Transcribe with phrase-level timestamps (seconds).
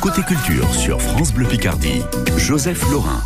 [0.00, 2.02] Côté culture sur France Bleu Picardie,
[2.36, 3.22] Joseph Laurin.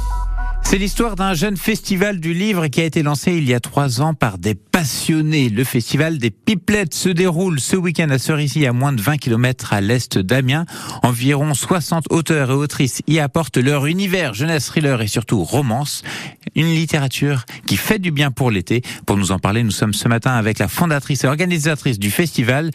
[0.62, 4.02] C'est l'histoire d'un jeune festival du livre qui a été lancé il y a trois
[4.02, 5.48] ans par des passionnés.
[5.48, 9.72] Le festival des Pipelettes se déroule ce week-end à Cerisy, à moins de 20 km
[9.72, 10.66] à l'est d'Amiens.
[11.02, 16.02] Environ 60 auteurs et autrices y apportent leur univers, jeunesse, thriller et surtout romance.
[16.54, 18.82] Une littérature qui fait du bien pour l'été.
[19.06, 22.70] Pour nous en parler, nous sommes ce matin avec la fondatrice et organisatrice du festival.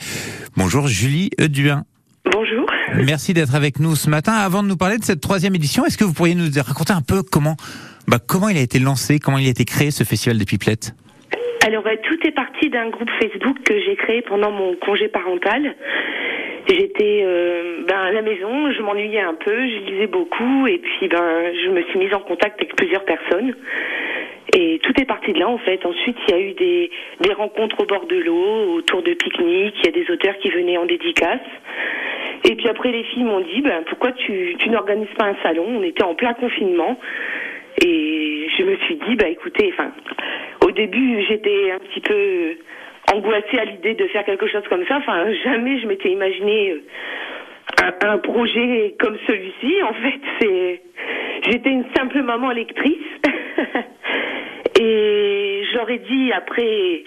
[0.55, 1.85] Bonjour Julie Euduin.
[3.05, 4.33] Merci d'être avec nous ce matin.
[4.33, 7.05] Avant de nous parler de cette troisième édition, est-ce que vous pourriez nous raconter un
[7.05, 7.55] peu comment,
[8.07, 10.95] bah, comment il a été lancé, comment il a été créé ce festival des pipelettes?
[11.65, 15.75] Alors, bah, tout est parti d'un groupe Facebook que j'ai créé pendant mon congé parental.
[16.67, 21.07] J'étais euh, ben, à la maison, je m'ennuyais un peu, je lisais beaucoup et puis
[21.07, 23.55] ben, je me suis mise en contact avec plusieurs personnes.
[24.53, 25.85] Et tout est parti de là en fait.
[25.85, 26.91] Ensuite, il y a eu des,
[27.21, 30.49] des rencontres au bord de l'eau, autour de pique-niques, il y a des auteurs qui
[30.49, 31.39] venaient en dédicace.
[32.49, 35.65] Et puis après, les filles m'ont dit, ben, pourquoi tu, tu n'organises pas un salon?
[35.67, 36.97] On était en plein confinement.
[37.83, 39.91] Et je me suis dit, bah écoutez, enfin,
[40.65, 42.55] au début, j'étais un petit peu
[43.13, 44.97] angoissée à l'idée de faire quelque chose comme ça.
[44.97, 46.81] Enfin, jamais je m'étais imaginé
[47.83, 49.83] un, un, projet comme celui-ci.
[49.83, 50.81] En fait, c'est,
[51.51, 52.97] j'étais une simple maman lectrice.
[54.79, 55.47] Et
[55.89, 57.03] ai dit après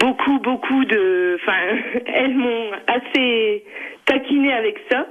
[0.00, 1.58] beaucoup, beaucoup de, enfin,
[2.06, 3.64] elles m'ont assez
[4.12, 5.06] taquiné avec ça.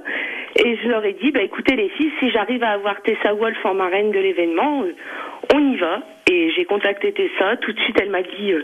[0.56, 3.56] Et je leur ai dit, bah écoutez les filles, si j'arrive à avoir Tessa Wolf
[3.64, 4.92] en marraine de l'événement, euh,
[5.54, 6.02] on y va.
[6.30, 8.62] Et j'ai contacté Tessa, tout de suite elle m'a dit, euh,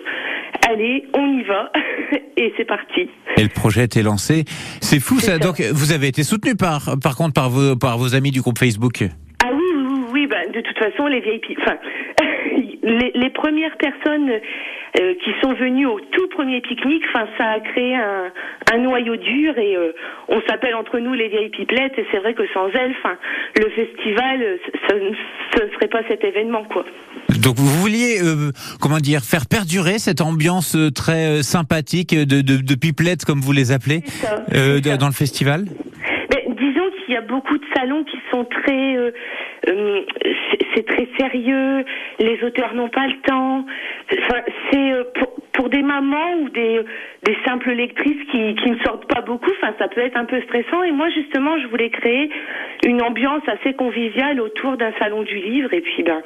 [0.69, 1.73] allez, on y va.
[2.37, 3.09] et c'est parti.
[3.37, 4.45] Et le projet a été lancé.
[4.81, 5.33] C'est fou ça.
[5.33, 5.39] ça.
[5.39, 8.59] Donc vous avez été soutenu par, par contre par vos, par vos amis du groupe
[8.59, 9.05] Facebook.
[9.43, 11.79] Ah oui, oui, oui, bah, de toute façon les vieilles, enfin,
[12.83, 14.31] les, les premières personnes
[15.01, 18.33] euh, qui sont venues au tout premier pique-nique, enfin ça a créé un,
[18.73, 19.93] un noyau dur et euh,
[20.29, 23.17] on s'appelle entre nous les vieilles pipelettes et c'est vrai que sans elles, enfin
[23.57, 24.95] le festival, ce
[25.65, 26.85] ne serait pas cet événement quoi.
[27.43, 32.75] Donc vous vouliez, euh, comment dire, faire perdurer cette ambiance très sympathique de, de, de
[32.75, 35.65] pipelettes comme vous les appelez ça, euh, dans le festival?
[36.31, 38.97] Mais disons qu'il y a beaucoup de salons qui sont très
[39.69, 40.03] euh,
[40.75, 41.85] c'est très sérieux,
[42.19, 43.65] les auteurs n'ont pas le temps.
[44.13, 44.41] Enfin,
[44.71, 46.85] c'est pour, pour, des mamans ou des,
[47.45, 50.83] simples lectrices qui, ne sortent pas beaucoup, enfin, ça peut être un peu stressant.
[50.83, 52.31] Et moi, justement, je voulais créer
[52.85, 55.73] une ambiance assez conviviale autour d'un salon du livre.
[55.73, 56.23] Et puis, ben,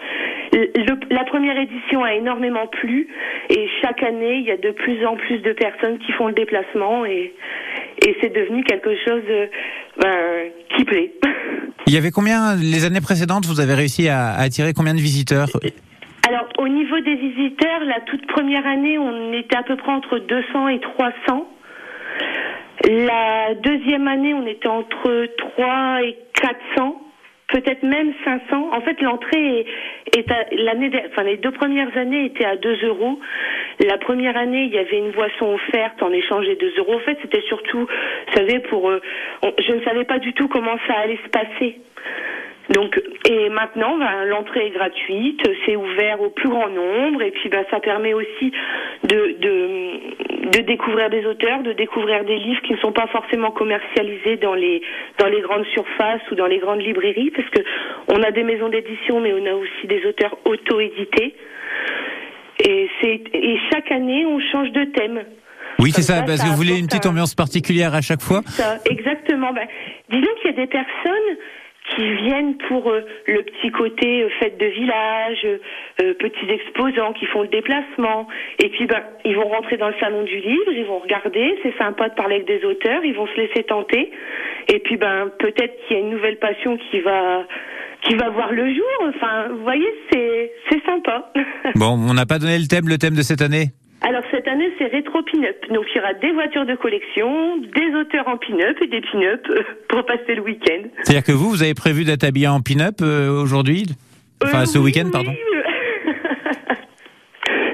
[1.10, 3.08] la première édition a énormément plu.
[3.50, 6.34] Et chaque année, il y a de plus en plus de personnes qui font le
[6.34, 7.04] déplacement.
[8.06, 9.22] Et c'est devenu quelque chose
[10.00, 11.12] ben, qui plaît.
[11.86, 15.00] Il y avait combien, les années précédentes, vous avez réussi à, à attirer combien de
[15.00, 15.48] visiteurs?
[16.28, 20.18] Alors, au niveau des visiteurs, la toute première année, on était à peu près entre
[20.18, 21.48] 200 et 300.
[22.88, 25.26] La deuxième année, on était entre
[25.56, 26.16] 3 et
[26.76, 27.01] 400
[27.52, 28.70] peut-être même 500.
[28.72, 29.66] En fait, l'entrée
[30.16, 33.20] est, à l'année, enfin les deux premières années étaient à 2 euros.
[33.86, 36.94] La première année, il y avait une boisson offerte en échange des 2 euros.
[36.94, 39.00] En fait, c'était surtout, vous savez, pour, euh,
[39.58, 41.78] je ne savais pas du tout comment ça allait se passer.
[42.70, 47.48] Donc et maintenant ben, l'entrée est gratuite, c'est ouvert au plus grand nombre et puis
[47.48, 48.52] ben, ça permet aussi
[49.04, 49.36] de,
[50.42, 54.54] de découvrir des auteurs, de découvrir des livres qui ne sont pas forcément commercialisés dans
[54.54, 54.82] les
[55.18, 57.60] dans les grandes surfaces ou dans les grandes librairies parce que
[58.08, 61.34] on a des maisons d'édition mais on a aussi des auteurs auto-édités.
[62.64, 65.22] Et c'est et chaque année on change de thème.
[65.78, 68.42] Oui, c'est ça, ça, parce que vous voulez une petite ambiance particulière à chaque fois.
[68.46, 69.52] Ça, exactement.
[69.52, 69.66] Ben,
[70.10, 71.36] disons qu'il y a des personnes
[71.94, 75.46] qui viennent pour euh, le petit côté euh, fête de village,
[76.02, 78.26] euh, petits exposants qui font le déplacement.
[78.58, 81.76] Et puis, ben, ils vont rentrer dans le salon du livre, ils vont regarder, c'est
[81.78, 84.10] sympa de parler avec des auteurs, ils vont se laisser tenter.
[84.68, 87.46] Et puis, ben, peut-être qu'il y a une nouvelle passion qui va
[88.02, 89.08] qui va voir le jour.
[89.14, 91.32] Enfin, vous voyez, c'est c'est sympa.
[91.76, 93.68] Bon, on n'a pas donné le thème, le thème de cette année?
[94.42, 95.56] Cette année, c'est rétro pin-up.
[95.72, 99.46] Donc il y aura des voitures de collection, des auteurs en pin-up et des pin-up
[99.88, 100.88] pour passer le week-end.
[101.02, 103.86] C'est-à-dire que vous, vous avez prévu d'être habillé en pin-up euh, aujourd'hui?
[104.42, 105.30] Enfin, euh, ce oui, week-end, pardon.
[105.30, 106.12] Oui.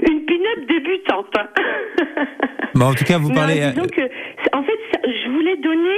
[0.11, 1.33] Une pin-up débutante.
[2.75, 3.55] Bon, en tout cas, vous non, parlez.
[3.55, 4.03] Disons que,
[4.53, 5.95] en fait, je voulais donner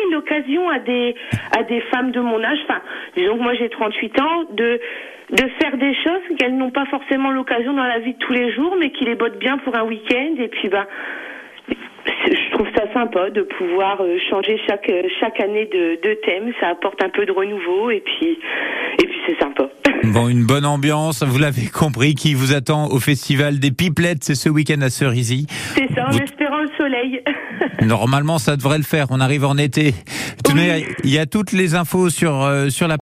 [0.51, 1.15] l'occasion à des
[1.57, 2.59] à des femmes de mon âge.
[2.65, 2.81] Enfin,
[3.17, 4.81] disons que moi j'ai 38 ans de
[5.31, 8.53] de faire des choses qu'elles n'ont pas forcément l'occasion dans la vie de tous les
[8.53, 10.35] jours, mais qui les bottent bien pour un week-end.
[10.39, 10.89] Et puis, bah,
[12.27, 16.53] je trouve ça sympa de pouvoir euh, changer chaque chaque année de, de thème.
[16.61, 18.39] Ça apporte un peu de renouveau et puis
[19.03, 19.69] et puis c'est sympa.
[20.03, 24.35] Bon, une bonne ambiance, vous l'avez compris, qui vous attend au festival des Pipelettes, c'est
[24.35, 25.47] ce week-end à Cerisy.
[25.51, 26.19] C'est ça, vous...
[26.19, 26.50] espérant le
[26.81, 27.23] soleil.
[27.83, 29.07] Normalement, ça devrait le faire.
[29.11, 29.95] On arrive en été.
[30.45, 32.99] Tenez, il y a toutes les infos sur, euh, sur la